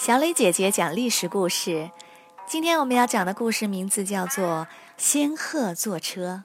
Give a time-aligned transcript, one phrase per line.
[0.00, 1.90] 小磊姐姐讲历史故事。
[2.46, 4.66] 今天我们要讲的故事名字叫做
[4.96, 6.44] 《仙鹤坐车》。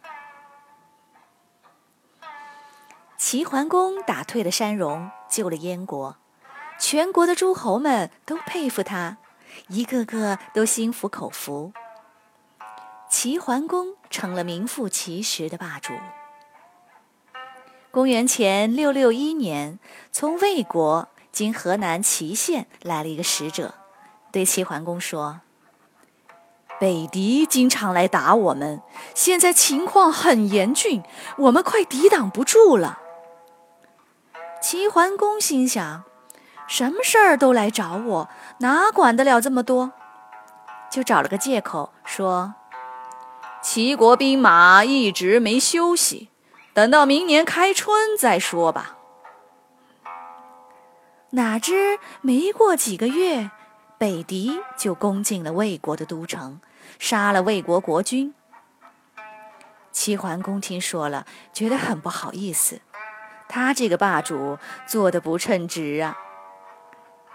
[3.18, 6.18] 齐桓公打退了山戎，救了燕国，
[6.78, 9.20] 全国的诸侯们都佩服他，
[9.70, 11.72] 一个个都心服口服。
[13.10, 15.94] 齐桓公成了名副其实的霸主。
[17.90, 19.80] 公元前六六一年，
[20.12, 21.08] 从魏国。
[21.36, 23.74] 经河南淇县来了一个使者，
[24.32, 25.42] 对齐桓公说
[26.80, 28.82] ：“北狄经常来打我们，
[29.14, 31.04] 现在情况很严峻，
[31.40, 33.00] 我们快抵挡不住了。”
[34.64, 36.06] 齐桓公心想
[36.70, 38.30] ：“什么事儿都来找我，
[38.60, 39.92] 哪管得了这么多？”
[40.90, 42.54] 就找了个借口说
[43.62, 46.30] ：“齐国兵马一直没休息，
[46.74, 48.94] 等到明年开春再说吧。”
[51.32, 53.52] 哪知没过几个月，
[53.98, 56.62] 北狄就攻进了魏国的都城，
[56.98, 58.34] 杀了魏国国君。
[59.92, 62.82] 齐桓公听说了，觉得很不好意思，
[63.50, 66.18] 他这个霸主做的不称职啊。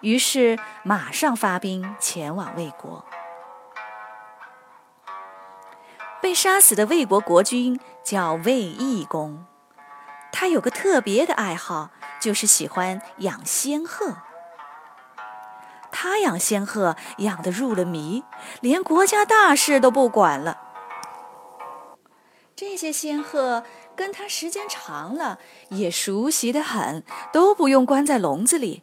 [0.00, 3.05] 于是马上发兵前往魏国。
[6.22, 9.44] 被杀死的魏国国君叫魏懿公，
[10.33, 11.91] 他有个特别的爱好。
[12.20, 14.18] 就是喜欢养仙鹤，
[15.90, 18.22] 他养仙鹤养得入了迷，
[18.60, 20.58] 连国家大事都不管了。
[22.54, 23.64] 这些仙鹤
[23.96, 25.38] 跟他时间长了，
[25.70, 28.82] 也熟悉的很，都不用关在笼子里。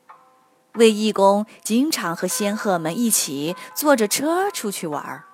[0.74, 5.26] 魏义公经常和仙鹤们一起坐着车出去玩儿。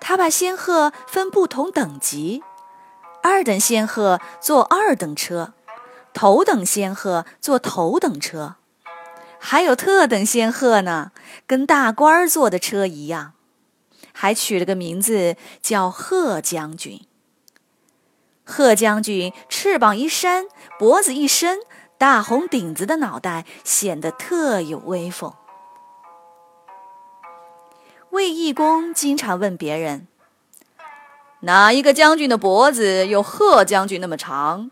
[0.00, 2.42] 他把仙鹤分不同等级，
[3.22, 5.52] 二等仙鹤坐二等车。
[6.12, 8.56] 头等仙鹤坐头等车，
[9.38, 11.12] 还有特等仙鹤呢，
[11.46, 13.32] 跟大官儿坐的车一样，
[14.12, 17.06] 还取了个名字叫贺将军。
[18.44, 20.46] 贺将军翅膀一扇，
[20.78, 21.60] 脖子一伸，
[21.96, 25.32] 大红顶子的脑袋显得特有威风。
[28.10, 30.08] 魏义公经常问别人
[31.42, 34.68] ：“哪一个将军的脖子有贺将军那么长？”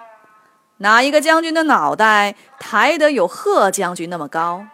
[0.78, 4.66] 哪一个将军的脑袋抬得有贺将军那么高？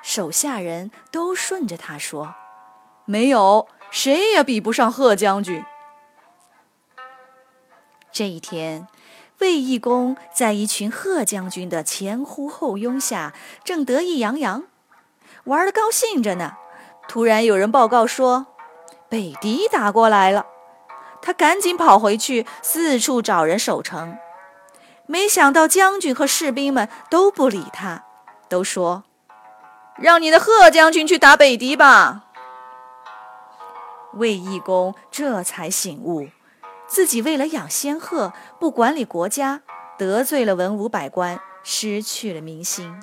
[0.00, 2.34] 手下人都顺着他说
[3.04, 5.64] ：“没有，谁也比不上贺将军。”
[8.12, 8.86] 这一天，
[9.40, 13.34] 魏义公在一群贺将军的前呼后拥下，
[13.64, 14.64] 正得意洋洋，
[15.44, 16.52] 玩的高兴着呢。
[17.08, 18.46] 突然有人报告说，
[19.08, 20.46] 北狄打过来了。
[21.20, 24.16] 他赶紧跑回去，四处找人守城。
[25.10, 28.04] 没想到将军和士兵们都不理他，
[28.46, 29.04] 都说
[29.96, 32.26] ：“让你的贺将军去打北狄吧。”
[34.12, 36.28] 魏义公这才醒悟，
[36.86, 39.62] 自己为了养仙鹤，不管理国家，
[39.96, 42.94] 得罪了文武百官，失去了民心。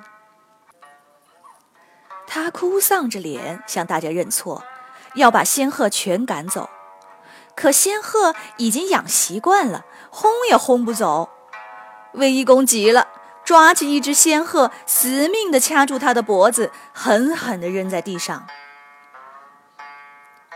[2.28, 4.62] 他哭丧着脸向大家认错，
[5.16, 6.70] 要把仙鹤全赶走。
[7.56, 11.30] 可仙鹤已经养习惯了，轰也轰不走。
[12.16, 13.06] 魏义公急了，
[13.44, 18.46] 抓起一只仙鹤，死命地掐住它的脖子，狠狠地扔在地上。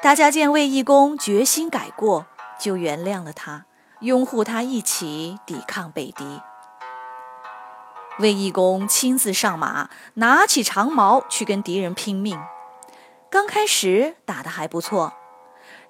[0.02, 2.26] 大家见魏义公决心改过，
[2.58, 3.66] 就原谅了他，
[4.00, 6.40] 拥护他一起抵抗北狄。
[8.18, 12.40] 魏义公亲自上马，拿起长矛去跟敌人拼命。
[13.30, 15.12] 刚开始打得还不错，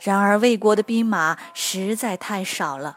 [0.01, 2.97] 然而魏国的兵马实在太少了。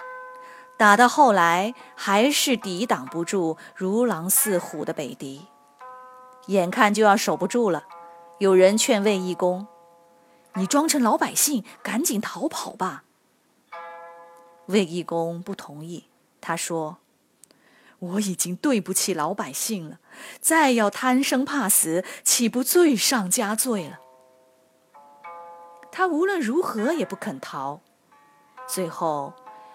[0.77, 5.47] 打到后来，还是抵挡不住如狼似虎的北狄，
[6.47, 7.85] 眼看就要守不住了。
[8.39, 9.67] 有人劝魏义公
[10.55, 13.03] ：“你装成老百姓，赶紧逃跑吧。”
[14.67, 16.09] 魏义公不同意，
[16.41, 16.97] 他说
[17.99, 19.99] ：“我已经对不起老百姓了，
[20.41, 23.99] 再要贪生怕死，岂不罪上加罪了？”
[25.91, 27.79] 他无论如何也不肯逃，
[28.67, 29.33] 最后。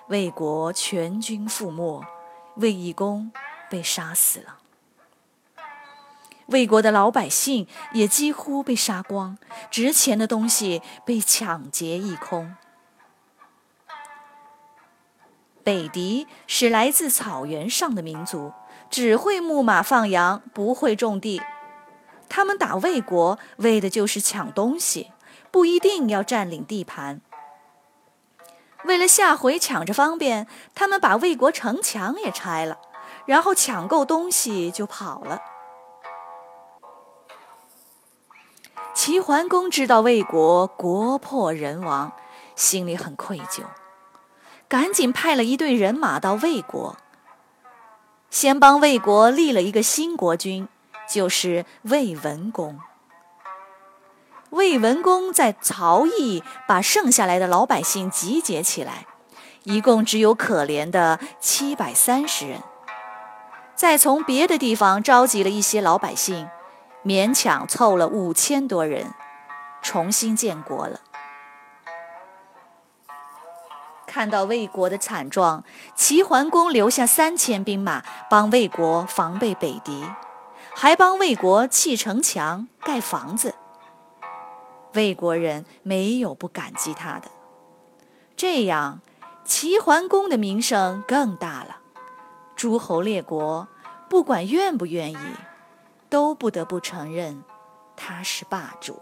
[0.08, 2.02] 魏国全军覆没，
[2.56, 3.30] 魏义公
[3.68, 4.58] 被杀死了。
[6.46, 9.36] 魏国的老百姓也几乎被杀光，
[9.70, 12.56] 值钱的东西被抢劫一空。
[15.62, 18.52] 北狄是来自草原上的民族，
[18.88, 21.42] 只会牧马放羊，不会种地。
[22.30, 25.12] 他们打魏国，为的就是抢东西，
[25.50, 27.20] 不一定要占领地盘。
[28.88, 32.78] 为了下回抢着方便，他们把魏国城墙也拆了，
[33.26, 35.42] 然后抢够东西就跑了。
[38.94, 42.12] 齐桓公知道魏国国破人亡，
[42.56, 43.62] 心里很愧疚，
[44.66, 46.96] 赶紧派了一队人马到魏国，
[48.30, 50.66] 先帮魏国立了一个新国君，
[51.06, 52.80] 就是魏文公。
[54.50, 59.06] 魏文公在曹邑把剩下来的老百姓集结起来，
[59.64, 62.60] 一共只有可怜的七百三十人。
[63.74, 66.48] 再从别的地方召集了一些老百姓，
[67.04, 69.12] 勉强凑了五千多人，
[69.82, 71.00] 重新建国了。
[74.06, 75.62] 看到魏国的惨状，
[75.94, 80.04] 齐桓公留下三千兵马帮魏国防备北敌，
[80.74, 83.54] 还帮魏国砌城墙、盖房子。
[84.98, 87.30] 魏国人没有不感激他的，
[88.34, 89.00] 这样
[89.44, 91.76] 齐桓公的名声更大了。
[92.56, 93.68] 诸侯列国
[94.10, 95.16] 不管愿不愿意，
[96.10, 97.44] 都不得不承认
[97.96, 99.00] 他是霸主。